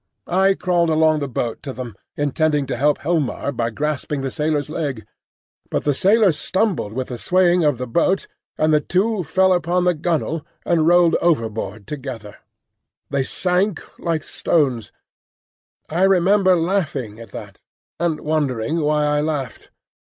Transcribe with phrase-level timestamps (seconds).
[0.25, 4.67] I crawled along the boat to them, intending to help Helmar by grasping the sailor's
[4.67, 5.05] leg;
[5.69, 8.25] but the sailor stumbled with the swaying of the boat,
[8.57, 12.37] and the two fell upon the gunwale and rolled overboard together.
[13.11, 14.91] They sank like stones.
[15.87, 17.61] I remember laughing at that,
[17.99, 19.69] and wondering why I laughed.